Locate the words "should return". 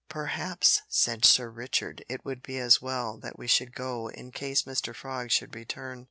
5.29-5.99